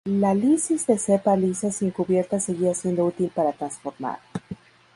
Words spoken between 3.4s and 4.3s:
transformar.